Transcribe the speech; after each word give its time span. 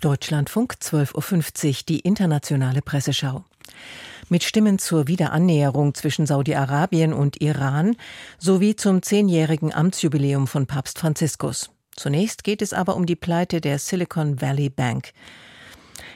Deutschlandfunk 0.00 0.74
12.50 0.80 1.68
Uhr, 1.68 1.74
die 1.88 2.00
internationale 2.00 2.82
Presseschau. 2.82 3.44
Mit 4.28 4.44
Stimmen 4.44 4.78
zur 4.78 5.06
Wiederannäherung 5.08 5.94
zwischen 5.94 6.26
Saudi-Arabien 6.26 7.12
und 7.12 7.40
Iran 7.40 7.96
sowie 8.38 8.76
zum 8.76 9.02
zehnjährigen 9.02 9.72
Amtsjubiläum 9.72 10.46
von 10.46 10.66
Papst 10.66 10.98
Franziskus. 10.98 11.70
Zunächst 11.96 12.44
geht 12.44 12.62
es 12.62 12.72
aber 12.72 12.96
um 12.96 13.06
die 13.06 13.16
Pleite 13.16 13.60
der 13.60 13.78
Silicon 13.78 14.40
Valley 14.40 14.70
Bank. 14.70 15.12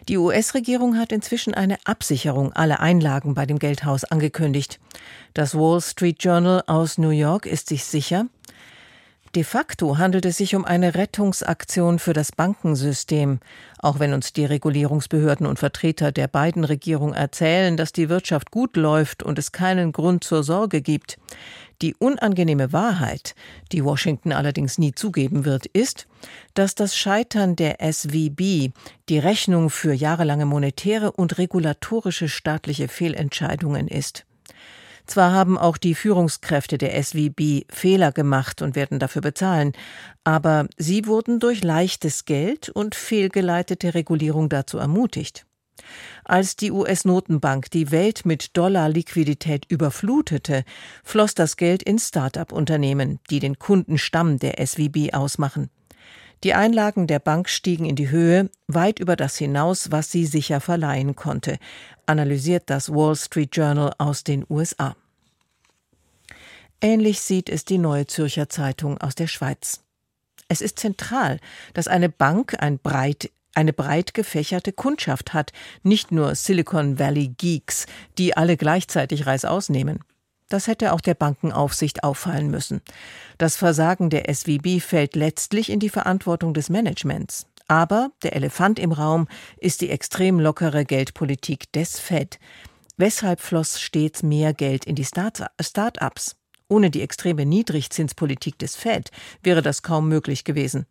Die 0.08 0.16
US-Regierung 0.16 0.96
hat 0.96 1.12
inzwischen 1.12 1.52
eine 1.52 1.76
Absicherung 1.84 2.52
aller 2.54 2.80
Einlagen 2.80 3.34
bei 3.34 3.44
dem 3.44 3.58
Geldhaus 3.58 4.04
angekündigt. 4.04 4.80
Das 5.34 5.54
Wall 5.54 5.80
Street 5.82 6.22
Journal 6.22 6.62
aus 6.66 6.96
New 6.96 7.10
York 7.10 7.44
ist 7.44 7.68
sich 7.68 7.84
sicher, 7.84 8.26
De 9.34 9.44
facto 9.44 9.98
handelt 9.98 10.24
es 10.24 10.38
sich 10.38 10.54
um 10.54 10.64
eine 10.64 10.94
Rettungsaktion 10.94 11.98
für 11.98 12.14
das 12.14 12.32
Bankensystem, 12.32 13.40
auch 13.78 13.98
wenn 13.98 14.14
uns 14.14 14.32
die 14.32 14.46
Regulierungsbehörden 14.46 15.46
und 15.46 15.58
Vertreter 15.58 16.12
der 16.12 16.28
beiden 16.28 16.64
Regierungen 16.64 17.12
erzählen, 17.14 17.76
dass 17.76 17.92
die 17.92 18.08
Wirtschaft 18.08 18.50
gut 18.50 18.76
läuft 18.76 19.22
und 19.22 19.38
es 19.38 19.52
keinen 19.52 19.92
Grund 19.92 20.24
zur 20.24 20.42
Sorge 20.42 20.80
gibt. 20.80 21.18
Die 21.82 21.94
unangenehme 21.94 22.72
Wahrheit, 22.72 23.34
die 23.70 23.84
Washington 23.84 24.32
allerdings 24.32 24.78
nie 24.78 24.92
zugeben 24.92 25.44
wird, 25.44 25.66
ist, 25.66 26.08
dass 26.54 26.74
das 26.74 26.96
Scheitern 26.96 27.54
der 27.54 27.76
SVB 27.80 28.72
die 29.08 29.18
Rechnung 29.18 29.68
für 29.68 29.92
jahrelange 29.92 30.46
monetäre 30.46 31.12
und 31.12 31.38
regulatorische 31.38 32.28
staatliche 32.28 32.88
Fehlentscheidungen 32.88 33.88
ist. 33.88 34.24
Zwar 35.08 35.32
haben 35.32 35.56
auch 35.56 35.78
die 35.78 35.94
Führungskräfte 35.94 36.76
der 36.76 37.02
SWB 37.02 37.64
Fehler 37.70 38.12
gemacht 38.12 38.60
und 38.60 38.76
werden 38.76 38.98
dafür 38.98 39.22
bezahlen, 39.22 39.72
aber 40.22 40.68
sie 40.76 41.06
wurden 41.06 41.40
durch 41.40 41.64
leichtes 41.64 42.26
Geld 42.26 42.68
und 42.68 42.94
fehlgeleitete 42.94 43.94
Regulierung 43.94 44.50
dazu 44.50 44.76
ermutigt. 44.76 45.46
Als 46.24 46.56
die 46.56 46.70
US-Notenbank 46.70 47.70
die 47.70 47.90
Welt 47.90 48.26
mit 48.26 48.54
Dollar-Liquidität 48.54 49.64
überflutete, 49.70 50.64
floss 51.02 51.34
das 51.34 51.56
Geld 51.56 51.82
in 51.82 51.98
Start-up-Unternehmen, 51.98 53.18
die 53.30 53.40
den 53.40 53.58
Kundenstamm 53.58 54.38
der 54.38 54.64
SWB 54.64 55.14
ausmachen. 55.14 55.70
Die 56.44 56.54
Einlagen 56.54 57.08
der 57.08 57.18
Bank 57.18 57.48
stiegen 57.48 57.84
in 57.84 57.96
die 57.96 58.10
Höhe, 58.10 58.48
weit 58.68 59.00
über 59.00 59.16
das 59.16 59.36
hinaus, 59.36 59.90
was 59.90 60.12
sie 60.12 60.24
sicher 60.24 60.60
verleihen 60.60 61.16
konnte, 61.16 61.58
analysiert 62.06 62.64
das 62.66 62.90
Wall 62.90 63.16
Street 63.16 63.56
Journal 63.56 63.92
aus 63.98 64.22
den 64.22 64.44
USA. 64.48 64.94
Ähnlich 66.80 67.20
sieht 67.20 67.48
es 67.48 67.64
die 67.64 67.78
Neue 67.78 68.06
Zürcher 68.06 68.48
Zeitung 68.48 68.98
aus 68.98 69.16
der 69.16 69.26
Schweiz. 69.26 69.80
Es 70.46 70.60
ist 70.60 70.78
zentral, 70.78 71.40
dass 71.74 71.88
eine 71.88 72.08
Bank 72.08 72.54
ein 72.62 72.78
breit, 72.78 73.30
eine 73.54 73.72
breit 73.72 74.14
gefächerte 74.14 74.72
Kundschaft 74.72 75.34
hat, 75.34 75.52
nicht 75.82 76.12
nur 76.12 76.36
Silicon 76.36 77.00
Valley 77.00 77.34
Geeks, 77.36 77.86
die 78.16 78.36
alle 78.36 78.56
gleichzeitig 78.56 79.26
Reißaus 79.26 79.70
nehmen. 79.70 80.04
Das 80.48 80.66
hätte 80.66 80.92
auch 80.92 81.00
der 81.00 81.14
Bankenaufsicht 81.14 82.04
auffallen 82.04 82.50
müssen. 82.50 82.80
Das 83.36 83.56
Versagen 83.56 84.10
der 84.10 84.32
SWB 84.32 84.80
fällt 84.80 85.14
letztlich 85.14 85.70
in 85.70 85.80
die 85.80 85.90
Verantwortung 85.90 86.54
des 86.54 86.70
Managements. 86.70 87.46
Aber 87.68 88.10
der 88.22 88.34
Elefant 88.34 88.78
im 88.78 88.92
Raum 88.92 89.28
ist 89.58 89.82
die 89.82 89.90
extrem 89.90 90.40
lockere 90.40 90.86
Geldpolitik 90.86 91.70
des 91.72 92.00
Fed. 92.00 92.38
Weshalb 92.96 93.40
floss 93.40 93.80
stets 93.80 94.22
mehr 94.22 94.54
Geld 94.54 94.86
in 94.86 94.94
die 94.94 95.04
Start-ups? 95.04 96.36
Ohne 96.68 96.90
die 96.90 97.02
extreme 97.02 97.46
Niedrigzinspolitik 97.46 98.58
des 98.58 98.74
Fed 98.74 99.10
wäre 99.42 99.62
das 99.62 99.82
kaum 99.82 100.08
möglich 100.08 100.44
gewesen. 100.44 100.86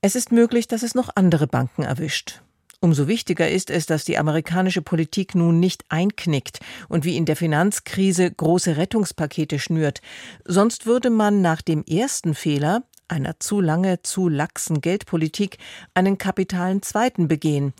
Es 0.00 0.16
ist 0.16 0.32
möglich, 0.32 0.66
dass 0.66 0.82
es 0.82 0.96
noch 0.96 1.10
andere 1.14 1.46
Banken 1.46 1.82
erwischt. 1.82 2.42
Umso 2.82 3.06
wichtiger 3.06 3.48
ist 3.48 3.70
es, 3.70 3.86
dass 3.86 4.04
die 4.04 4.18
amerikanische 4.18 4.82
Politik 4.82 5.36
nun 5.36 5.60
nicht 5.60 5.84
einknickt 5.88 6.58
und 6.88 7.04
wie 7.04 7.16
in 7.16 7.26
der 7.26 7.36
Finanzkrise 7.36 8.28
große 8.28 8.76
Rettungspakete 8.76 9.60
schnürt. 9.60 10.00
Sonst 10.44 10.84
würde 10.84 11.08
man 11.08 11.42
nach 11.42 11.62
dem 11.62 11.84
ersten 11.84 12.34
Fehler, 12.34 12.82
einer 13.06 13.38
zu 13.38 13.60
lange, 13.60 14.02
zu 14.02 14.28
laxen 14.28 14.80
Geldpolitik, 14.80 15.58
einen 15.94 16.18
kapitalen 16.18 16.82
zweiten 16.82 17.28
begehen. 17.28 17.72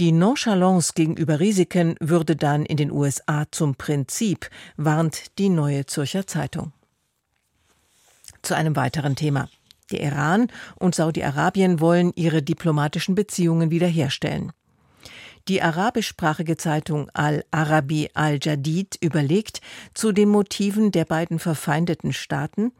Die 0.00 0.10
Nonchalance 0.10 0.94
gegenüber 0.94 1.38
Risiken 1.38 1.94
würde 2.00 2.34
dann 2.34 2.64
in 2.64 2.78
den 2.78 2.90
USA 2.90 3.44
zum 3.50 3.74
Prinzip, 3.74 4.48
warnt 4.78 5.38
die 5.38 5.50
Neue 5.50 5.84
Zürcher 5.84 6.26
Zeitung. 6.26 6.72
Zu 8.40 8.56
einem 8.56 8.74
weiteren 8.74 9.16
Thema. 9.16 9.50
Der 9.90 10.00
Iran 10.00 10.48
und 10.76 10.94
Saudi-Arabien 10.94 11.80
wollen 11.80 12.12
ihre 12.16 12.42
diplomatischen 12.42 13.14
Beziehungen 13.14 13.70
wiederherstellen. 13.70 14.52
Die 15.48 15.62
arabischsprachige 15.62 16.56
Zeitung 16.56 17.08
Al-Arabi 17.14 18.10
al-Jadid 18.14 18.98
überlegt 19.00 19.60
zu 19.94 20.10
den 20.10 20.28
Motiven 20.28 20.90
der 20.90 21.04
beiden 21.04 21.38
verfeindeten 21.38 22.12
Staaten, 22.12 22.72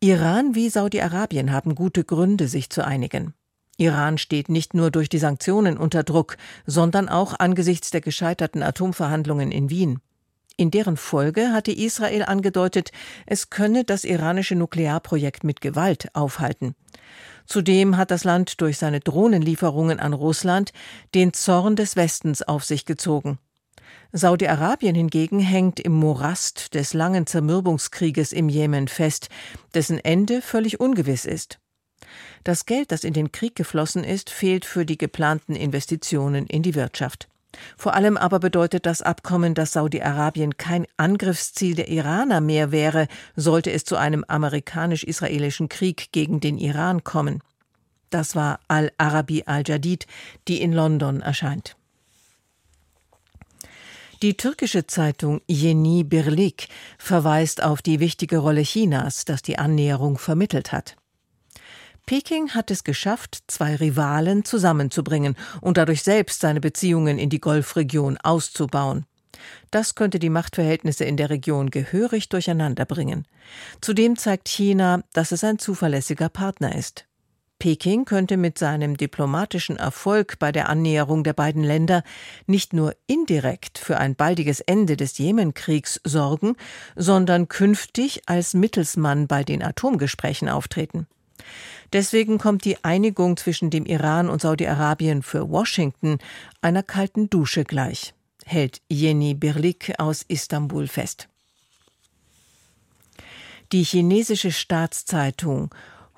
Iran 0.00 0.56
wie 0.56 0.68
Saudi-Arabien 0.68 1.52
haben 1.52 1.76
gute 1.76 2.02
Gründe, 2.02 2.48
sich 2.48 2.70
zu 2.70 2.84
einigen. 2.84 3.34
Iran 3.76 4.18
steht 4.18 4.48
nicht 4.48 4.74
nur 4.74 4.90
durch 4.90 5.08
die 5.08 5.18
Sanktionen 5.18 5.78
unter 5.78 6.02
Druck, 6.02 6.36
sondern 6.66 7.08
auch 7.08 7.38
angesichts 7.38 7.92
der 7.92 8.00
gescheiterten 8.00 8.64
Atomverhandlungen 8.64 9.52
in 9.52 9.70
Wien. 9.70 10.00
In 10.62 10.70
deren 10.70 10.96
Folge 10.96 11.52
hatte 11.52 11.72
Israel 11.72 12.22
angedeutet, 12.22 12.92
es 13.26 13.50
könne 13.50 13.82
das 13.82 14.04
iranische 14.04 14.54
Nuklearprojekt 14.54 15.42
mit 15.42 15.60
Gewalt 15.60 16.14
aufhalten. 16.14 16.76
Zudem 17.46 17.96
hat 17.96 18.12
das 18.12 18.22
Land 18.22 18.60
durch 18.60 18.78
seine 18.78 19.00
Drohnenlieferungen 19.00 19.98
an 19.98 20.12
Russland 20.12 20.72
den 21.16 21.32
Zorn 21.32 21.74
des 21.74 21.96
Westens 21.96 22.42
auf 22.42 22.62
sich 22.62 22.84
gezogen. 22.84 23.40
Saudi-Arabien 24.12 24.94
hingegen 24.94 25.40
hängt 25.40 25.80
im 25.80 25.94
Morast 25.94 26.74
des 26.74 26.94
langen 26.94 27.26
Zermürbungskrieges 27.26 28.32
im 28.32 28.48
Jemen 28.48 28.86
fest, 28.86 29.30
dessen 29.74 29.98
Ende 29.98 30.40
völlig 30.42 30.78
ungewiss 30.78 31.24
ist. 31.24 31.58
Das 32.44 32.66
Geld, 32.66 32.92
das 32.92 33.02
in 33.02 33.14
den 33.14 33.32
Krieg 33.32 33.56
geflossen 33.56 34.04
ist, 34.04 34.30
fehlt 34.30 34.64
für 34.64 34.86
die 34.86 34.96
geplanten 34.96 35.56
Investitionen 35.56 36.46
in 36.46 36.62
die 36.62 36.76
Wirtschaft. 36.76 37.28
Vor 37.76 37.94
allem 37.94 38.16
aber 38.16 38.38
bedeutet 38.38 38.86
das 38.86 39.02
Abkommen, 39.02 39.54
dass 39.54 39.72
Saudi-Arabien 39.72 40.56
kein 40.56 40.86
Angriffsziel 40.96 41.74
der 41.74 41.88
Iraner 41.88 42.40
mehr 42.40 42.72
wäre, 42.72 43.08
sollte 43.36 43.70
es 43.72 43.84
zu 43.84 43.96
einem 43.96 44.24
amerikanisch-israelischen 44.26 45.68
Krieg 45.68 46.12
gegen 46.12 46.40
den 46.40 46.58
Iran 46.58 47.04
kommen. 47.04 47.40
Das 48.10 48.36
war 48.36 48.60
Al-Arabi 48.68 49.44
al-Jadid, 49.46 50.06
die 50.48 50.60
in 50.60 50.72
London 50.72 51.20
erscheint. 51.20 51.76
Die 54.22 54.36
türkische 54.36 54.86
Zeitung 54.86 55.40
Yeni 55.48 56.04
Birlik 56.04 56.68
verweist 56.96 57.62
auf 57.62 57.82
die 57.82 57.98
wichtige 57.98 58.38
Rolle 58.38 58.62
Chinas, 58.62 59.24
das 59.24 59.42
die 59.42 59.58
Annäherung 59.58 60.16
vermittelt 60.16 60.70
hat. 60.70 60.96
Peking 62.06 62.50
hat 62.50 62.70
es 62.70 62.84
geschafft, 62.84 63.44
zwei 63.46 63.76
Rivalen 63.76 64.44
zusammenzubringen 64.44 65.36
und 65.60 65.76
dadurch 65.76 66.02
selbst 66.02 66.40
seine 66.40 66.60
Beziehungen 66.60 67.18
in 67.18 67.30
die 67.30 67.40
Golfregion 67.40 68.18
auszubauen. 68.18 69.06
Das 69.70 69.94
könnte 69.94 70.18
die 70.18 70.30
Machtverhältnisse 70.30 71.04
in 71.04 71.16
der 71.16 71.30
Region 71.30 71.70
gehörig 71.70 72.28
durcheinanderbringen. 72.28 73.26
Zudem 73.80 74.16
zeigt 74.16 74.48
China, 74.48 75.02
dass 75.12 75.32
es 75.32 75.44
ein 75.44 75.58
zuverlässiger 75.58 76.28
Partner 76.28 76.74
ist. 76.74 77.06
Peking 77.58 78.04
könnte 78.04 78.36
mit 78.36 78.58
seinem 78.58 78.96
diplomatischen 78.96 79.76
Erfolg 79.76 80.40
bei 80.40 80.50
der 80.50 80.68
Annäherung 80.68 81.22
der 81.22 81.32
beiden 81.32 81.62
Länder 81.62 82.02
nicht 82.48 82.72
nur 82.72 82.96
indirekt 83.06 83.78
für 83.78 83.98
ein 83.98 84.16
baldiges 84.16 84.58
Ende 84.58 84.96
des 84.96 85.16
Jemenkriegs 85.16 86.00
sorgen, 86.02 86.56
sondern 86.96 87.46
künftig 87.46 88.22
als 88.26 88.54
Mittelsmann 88.54 89.28
bei 89.28 89.44
den 89.44 89.62
Atomgesprächen 89.62 90.48
auftreten. 90.48 91.06
Deswegen 91.92 92.38
kommt 92.38 92.64
die 92.64 92.82
Einigung 92.84 93.36
zwischen 93.36 93.70
dem 93.70 93.84
Iran 93.84 94.28
und 94.28 94.40
Saudi-Arabien 94.40 95.22
für 95.22 95.50
Washington 95.50 96.18
einer 96.60 96.82
kalten 96.82 97.28
Dusche 97.28 97.64
gleich, 97.64 98.14
hält 98.44 98.80
Yeni 98.90 99.34
Birlik 99.34 99.92
aus 99.98 100.22
Istanbul 100.22 100.88
fest. 100.88 101.28
Die 103.72 103.84
chinesische 103.84 104.52
Staatszeitung 104.52 105.70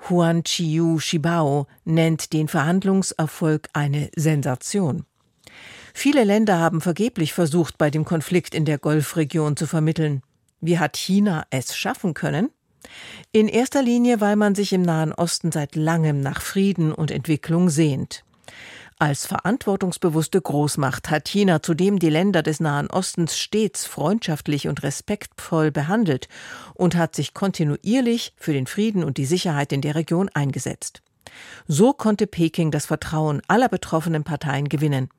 Huanqiu 0.09 0.99
Shibao 0.99 1.67
nennt 1.83 2.33
den 2.33 2.47
Verhandlungserfolg 2.47 3.69
eine 3.73 4.09
Sensation. 4.15 5.05
Viele 5.93 6.25
Länder 6.25 6.59
haben 6.59 6.81
vergeblich 6.81 7.33
versucht, 7.33 7.77
bei 7.77 7.89
dem 7.89 8.03
Konflikt 8.03 8.53
in 8.53 8.65
der 8.65 8.77
Golfregion 8.77 9.55
zu 9.55 9.65
vermitteln. 9.65 10.21
Wie 10.59 10.77
hat 10.77 10.97
China 10.97 11.45
es 11.49 11.75
schaffen 11.77 12.13
können? 12.13 12.49
In 13.31 13.47
erster 13.47 13.81
Linie, 13.81 14.21
weil 14.21 14.35
man 14.35 14.55
sich 14.55 14.73
im 14.73 14.81
Nahen 14.81 15.13
Osten 15.13 15.51
seit 15.51 15.75
langem 15.75 16.21
nach 16.21 16.41
Frieden 16.41 16.91
und 16.91 17.11
Entwicklung 17.11 17.69
sehnt. 17.69 18.23
Als 18.97 19.25
verantwortungsbewusste 19.25 20.39
Großmacht 20.39 21.09
hat 21.09 21.27
China 21.27 21.61
zudem 21.61 21.99
die 21.99 22.09
Länder 22.09 22.41
des 22.43 22.61
Nahen 22.61 22.89
Ostens 22.89 23.37
stets 23.37 23.85
freundschaftlich 23.85 24.69
und 24.69 24.83
respektvoll 24.83 25.69
behandelt 25.69 26.29
und 26.75 26.95
hat 26.95 27.13
sich 27.13 27.33
kontinuierlich 27.33 28.33
für 28.37 28.53
den 28.53 28.67
Frieden 28.67 29.03
und 29.03 29.17
die 29.17 29.25
Sicherheit 29.25 29.73
in 29.73 29.81
der 29.81 29.95
Region 29.95 30.29
eingesetzt. 30.33 31.01
So 31.67 31.91
konnte 31.91 32.25
Peking 32.25 32.71
das 32.71 32.85
Vertrauen 32.85 33.41
aller 33.49 33.67
betroffenen 33.67 34.23
Parteien 34.23 34.69
gewinnen. 34.69 35.09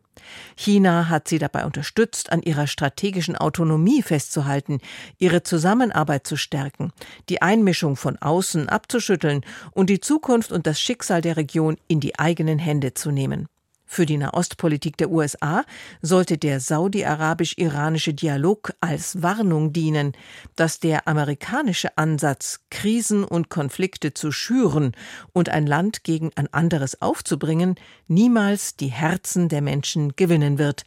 China 0.56 1.08
hat 1.08 1.28
sie 1.28 1.38
dabei 1.38 1.64
unterstützt, 1.64 2.32
an 2.32 2.42
ihrer 2.42 2.66
strategischen 2.66 3.36
Autonomie 3.36 4.02
festzuhalten, 4.02 4.80
ihre 5.18 5.42
Zusammenarbeit 5.42 6.26
zu 6.26 6.36
stärken, 6.36 6.92
die 7.28 7.42
Einmischung 7.42 7.96
von 7.96 8.16
außen 8.16 8.68
abzuschütteln 8.68 9.42
und 9.72 9.90
die 9.90 10.00
Zukunft 10.00 10.52
und 10.52 10.66
das 10.66 10.80
Schicksal 10.80 11.20
der 11.20 11.36
Region 11.36 11.76
in 11.88 12.00
die 12.00 12.18
eigenen 12.18 12.58
Hände 12.58 12.94
zu 12.94 13.10
nehmen. 13.10 13.48
Für 13.86 14.04
die 14.04 14.16
Nahostpolitik 14.16 14.96
der 14.96 15.10
USA 15.10 15.64
sollte 16.02 16.38
der 16.38 16.58
saudi-arabisch-iranische 16.60 18.12
Dialog 18.12 18.74
als 18.80 19.22
Warnung 19.22 19.72
dienen, 19.72 20.12
dass 20.56 20.80
der 20.80 21.06
amerikanische 21.06 21.96
Ansatz, 21.96 22.60
Krisen 22.70 23.24
und 23.24 23.48
Konflikte 23.48 24.12
zu 24.12 24.32
schüren 24.32 24.92
und 25.32 25.48
ein 25.48 25.66
Land 25.66 26.02
gegen 26.02 26.30
ein 26.34 26.52
anderes 26.52 27.00
aufzubringen, 27.00 27.76
niemals 28.08 28.76
die 28.76 28.88
Herzen 28.88 29.48
der 29.48 29.62
Menschen 29.62 30.14
gewinnen 30.16 30.58
wird, 30.58 30.84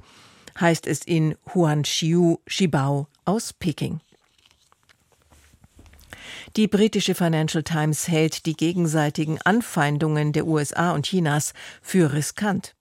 heißt 0.60 0.86
es 0.86 1.00
in 1.00 1.36
Huanshiu 1.54 2.38
Shibao 2.48 3.08
aus 3.24 3.54
Peking. 3.54 4.02
Die 6.56 6.68
britische 6.68 7.16
Financial 7.16 7.64
Times 7.64 8.08
hält 8.08 8.46
die 8.46 8.56
gegenseitigen 8.56 9.40
Anfeindungen 9.44 10.34
der 10.34 10.48
USA 10.48 10.92
und 10.92 11.06
Chinas 11.06 11.54
für 11.82 12.14
riskant. 12.14 12.76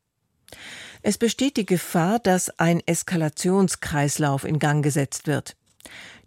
Es 1.02 1.18
besteht 1.18 1.56
die 1.56 1.66
Gefahr, 1.66 2.18
dass 2.18 2.50
ein 2.58 2.80
Eskalationskreislauf 2.86 4.44
in 4.44 4.58
Gang 4.58 4.82
gesetzt 4.82 5.26
wird. 5.26 5.56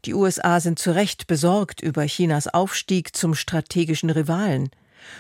Die 0.06 0.14
USA 0.14 0.60
sind 0.60 0.80
zu 0.80 0.96
Recht 0.96 1.28
besorgt 1.28 1.82
über 1.82 2.06
Chinas 2.06 2.48
Aufstieg 2.48 3.16
zum 3.16 3.36
strategischen 3.36 4.10
Rivalen, 4.10 4.70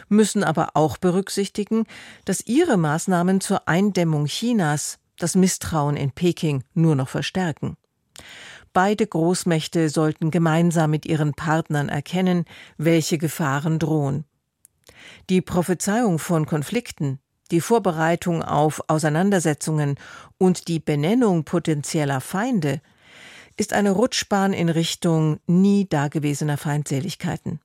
müssen 0.09 0.44
aber 0.44 0.69
auch 0.75 0.98
berücksichtigen, 0.98 1.86
dass 2.25 2.45
ihre 2.45 2.77
Maßnahmen 2.77 3.42
zur 3.42 3.68
Eindämmung 3.68 4.25
Chinas 4.25 4.98
das 5.18 5.36
Misstrauen 5.36 5.98
in 5.98 6.12
Peking 6.12 6.63
nur 6.74 6.95
noch 6.95 7.09
verstärken. 7.09 7.77
Beide 8.74 9.06
Großmächte 9.06 9.89
sollten 9.89 10.31
gemeinsam 10.31 10.92
mit 10.92 11.06
ihren 11.06 11.33
Partnern 11.33 11.89
erkennen, 11.89 12.45
welche 12.77 13.18
Gefahren 13.18 13.80
drohen. 13.80 14.25
Die 15.30 15.42
Prophezeiung 15.42 16.19
von 16.19 16.45
Konflikten, 16.45 17.19
die 17.51 17.62
Vorbereitung 17.62 18.44
auf 18.44 18.81
Auseinandersetzungen 18.88 19.95
und 20.38 20.68
die 20.68 20.80
Benennung 20.80 21.44
potenzieller 21.44 22.21
Feinde 22.21 22.81
ist 23.57 23.74
eine 23.74 23.92
Rutschbahn 23.92 24.53
in 24.53 24.69
Richtung 24.69 25.39
nie 25.45 25.88
dagewesener 25.88 26.57
Feindseligkeiten. 26.57 27.59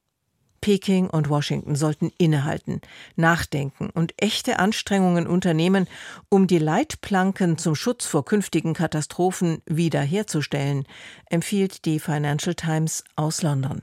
Peking 0.61 1.09
und 1.09 1.29
Washington 1.29 1.77
sollten 1.77 2.11
innehalten, 2.19 2.81
nachdenken 3.15 3.91
und 3.91 4.15
echte 4.17 4.59
Anstrengungen 4.59 5.27
unternehmen, 5.27 5.87
um 6.29 6.49
die 6.49 6.59
Leitplanken 6.59 7.57
zum 7.57 7.77
Schutz 7.77 8.07
vor 8.07 8.25
künftigen 8.25 8.75
Katastrophen 8.75 9.63
wiederherzustellen, 9.67 10.85
empfiehlt 11.31 11.85
die 11.85 12.01
Financial 12.01 12.55
Times 12.55 13.05
aus 13.15 13.43
London. 13.43 13.83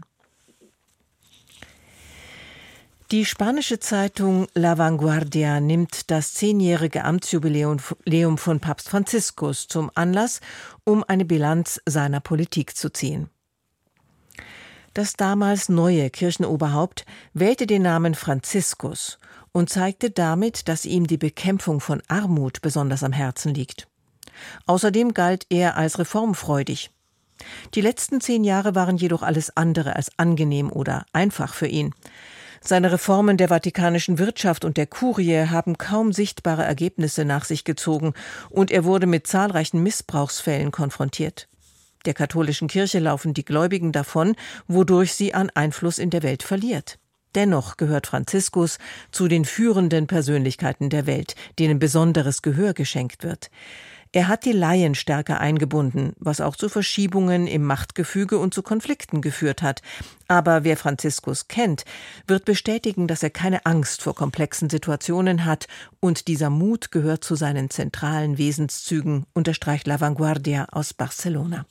Die 3.14 3.26
spanische 3.26 3.78
Zeitung 3.80 4.48
La 4.56 4.80
Vanguardia 4.80 5.60
nimmt 5.60 6.10
das 6.10 6.34
zehnjährige 6.34 7.04
Amtsjubiläum 7.04 8.40
von 8.40 8.60
Papst 8.60 8.90
Franziskus 8.90 9.68
zum 9.68 9.92
Anlass, 9.94 10.42
um 10.84 11.04
eine 11.08 11.24
Bilanz 11.24 11.80
seiner 11.86 12.22
Politik 12.22 12.76
zu 12.76 12.92
ziehen. 12.92 13.30
Das 14.96 15.14
damals 15.14 15.70
neue 15.70 16.10
Kirchenoberhaupt 16.10 17.06
wählte 17.36 17.68
den 17.68 17.84
Namen 17.84 18.16
Franziskus 18.16 19.20
und 19.52 19.70
zeigte 19.70 20.10
damit, 20.10 20.68
dass 20.68 20.84
ihm 20.84 21.06
die 21.06 21.18
Bekämpfung 21.18 21.82
von 21.82 22.02
Armut 22.08 22.64
besonders 22.64 23.04
am 23.04 23.12
Herzen 23.12 23.54
liegt. 23.54 23.88
Außerdem 24.66 25.14
galt 25.14 25.46
er 25.52 25.78
als 25.78 26.00
reformfreudig. 26.00 26.90
Die 27.76 27.82
letzten 27.82 28.22
zehn 28.22 28.44
Jahre 28.44 28.74
waren 28.74 28.98
jedoch 28.98 29.22
alles 29.22 29.56
andere 29.56 29.96
als 29.96 30.10
angenehm 30.18 30.72
oder 30.72 31.06
einfach 31.14 31.54
für 31.54 31.68
ihn. 31.68 31.94
Seine 32.66 32.94
Reformen 32.94 33.36
der 33.36 33.50
vatikanischen 33.50 34.20
Wirtschaft 34.20 34.64
und 34.64 34.78
der 34.78 34.88
Kurie 34.88 35.48
haben 35.48 35.78
kaum 35.78 36.14
sichtbare 36.14 36.64
Ergebnisse 36.64 37.26
nach 37.26 37.44
sich 37.44 37.66
gezogen, 37.66 38.14
und 38.50 38.72
er 38.72 38.86
wurde 38.86 39.06
mit 39.06 39.28
zahlreichen 39.28 39.84
Missbrauchsfällen 39.84 40.72
konfrontiert. 40.72 41.50
Der 42.06 42.14
katholischen 42.14 42.70
Kirche 42.70 43.00
laufen 43.00 43.34
die 43.34 43.44
Gläubigen 43.44 43.92
davon, 43.92 44.38
wodurch 44.68 45.14
sie 45.14 45.34
an 45.34 45.50
Einfluss 45.54 45.98
in 45.98 46.10
der 46.10 46.24
Welt 46.24 46.42
verliert. 46.42 47.00
Dennoch 47.36 47.76
gehört 47.76 48.08
Franziskus 48.08 48.78
zu 49.12 49.28
den 49.28 49.44
führenden 49.44 50.08
Persönlichkeiten 50.08 50.90
der 50.90 51.06
Welt, 51.06 51.36
denen 51.60 51.80
besonderes 51.80 52.42
Gehör 52.42 52.74
geschenkt 52.74 53.24
wird. 53.24 53.50
Er 54.16 54.28
hat 54.28 54.46
die 54.46 54.52
Laien 54.52 54.94
stärker 54.94 55.40
eingebunden, 55.40 56.14
was 56.20 56.40
auch 56.40 56.56
zu 56.56 56.70
Verschiebungen 56.70 57.48
im 57.48 57.64
Machtgefüge 57.64 58.38
und 58.38 58.54
zu 58.54 58.62
Konflikten 58.62 59.22
geführt 59.22 59.64
hat. 59.64 59.82
Aber 60.28 60.64
wer 60.64 60.78
Franziskus 60.78 61.48
kennt, 61.48 61.84
wird 62.28 62.46
bestätigen, 62.46 63.08
dass 63.08 63.24
er 63.24 63.32
keine 63.32 63.66
Angst 63.66 64.04
vor 64.04 64.14
komplexen 64.14 64.70
Situationen 64.70 65.46
hat 65.46 65.68
und 66.00 66.28
dieser 66.28 66.52
Mut 66.52 66.92
gehört 66.92 67.24
zu 67.24 67.34
seinen 67.34 67.72
zentralen 67.72 68.38
Wesenszügen, 68.38 69.26
unterstreicht 69.34 69.88
La 69.88 70.00
Vanguardia 70.00 70.68
aus 70.72 70.94
Barcelona. 70.94 71.66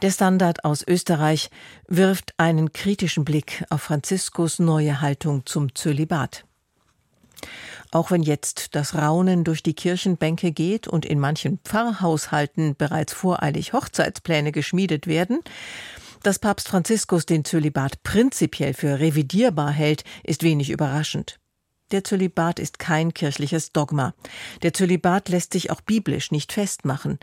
Der 0.00 0.12
Standard 0.12 0.64
aus 0.64 0.86
Österreich 0.86 1.50
wirft 1.88 2.34
einen 2.36 2.72
kritischen 2.72 3.24
Blick 3.24 3.64
auf 3.68 3.82
Franziskus 3.82 4.60
neue 4.60 5.00
Haltung 5.00 5.44
zum 5.44 5.74
Zölibat. 5.74 6.44
Auch 7.90 8.10
wenn 8.10 8.22
jetzt 8.22 8.74
das 8.74 8.94
Raunen 8.94 9.44
durch 9.44 9.62
die 9.62 9.74
Kirchenbänke 9.74 10.52
geht 10.52 10.88
und 10.88 11.04
in 11.04 11.18
manchen 11.18 11.58
Pfarrhaushalten 11.64 12.76
bereits 12.76 13.12
voreilig 13.12 13.72
Hochzeitspläne 13.72 14.52
geschmiedet 14.52 15.06
werden, 15.06 15.40
dass 16.22 16.38
Papst 16.38 16.68
Franziskus 16.68 17.26
den 17.26 17.44
Zölibat 17.44 18.02
prinzipiell 18.02 18.74
für 18.74 19.00
revidierbar 19.00 19.70
hält, 19.70 20.04
ist 20.22 20.42
wenig 20.42 20.70
überraschend. 20.70 21.38
Der 21.92 22.04
Zölibat 22.04 22.58
ist 22.58 22.78
kein 22.78 23.12
kirchliches 23.12 23.72
Dogma. 23.72 24.14
Der 24.62 24.72
Zölibat 24.72 25.28
lässt 25.28 25.52
sich 25.52 25.70
auch 25.70 25.82
biblisch 25.82 26.30
nicht 26.30 26.52
festmachen. 26.52 27.18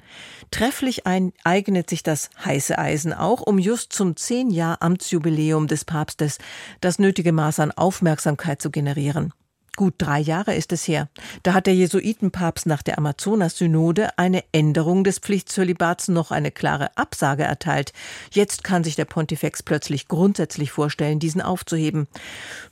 Trefflich 0.52 1.08
ein, 1.08 1.34
eignet 1.44 1.90
sich 1.90 2.04
das 2.04 2.30
heiße 2.46 2.78
Eisen 2.78 3.12
auch, 3.12 3.42
um 3.42 3.58
just 3.58 3.92
zum 3.92 4.16
zehn 4.16 4.52
Jahr 4.52 4.84
Amtsjubiläum 4.84 5.66
des 5.68 5.86
Papstes 5.86 6.38
das 6.82 7.00
nötige 7.00 7.32
Maß 7.32 7.60
an 7.62 7.72
Aufmerksamkeit 7.72 8.62
zu 8.62 8.70
generieren. 8.70 9.34
Gut 9.80 9.94
drei 9.98 10.20
Jahre 10.20 10.56
ist 10.56 10.74
es 10.74 10.90
her. 10.90 11.08
Da 11.42 11.54
hat 11.54 11.66
der 11.66 11.74
Jesuitenpapst 11.74 12.66
nach 12.66 12.82
der 12.82 12.98
Amazonas-Synode 12.98 14.10
eine 14.18 14.44
Änderung 14.52 15.06
des 15.06 15.20
Pflichtzölibats 15.20 16.10
noch 16.10 16.32
eine 16.32 16.52
klare 16.52 16.98
Absage 16.98 17.44
erteilt. 17.44 17.94
Jetzt 18.30 18.66
kann 18.66 18.84
sich 18.84 18.98
der 18.98 19.06
Pontifex 19.06 19.64
plötzlich 19.64 20.10
grundsätzlich 20.10 20.74
vorstellen, 20.74 21.20
diesen 21.20 21.42
aufzuheben. 21.42 22.10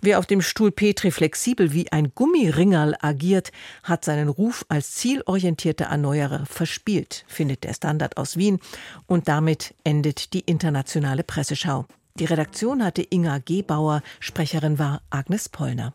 Wer 0.02 0.20
auf 0.20 0.26
dem 0.26 0.42
Stuhl 0.42 0.70
Petri 0.70 1.12
flexibel 1.12 1.72
wie 1.72 1.90
ein 1.94 2.12
Gummiringerl 2.14 2.98
agiert, 3.00 3.54
hat 3.84 4.04
seinen 4.04 4.28
Ruf 4.28 4.66
als 4.68 4.96
zielorientierter 4.96 5.86
Erneuerer 5.86 6.46
verspielt, 6.46 7.24
findet 7.30 7.64
der 7.64 7.74
Standard 7.74 8.18
aus 8.18 8.36
Wien. 8.36 8.60
Und 9.06 9.30
damit 9.30 9.76
endet 9.86 10.34
die 10.34 10.42
internationale 10.42 11.24
Presseschau. 11.24 11.86
Die 12.20 12.26
Redaktion 12.26 12.84
hatte 12.84 13.08
Inga 13.10 13.38
Gebauer, 13.38 14.02
Sprecherin 14.20 14.78
war 14.78 15.04
Agnes 15.10 15.48
Pollner. 15.48 15.94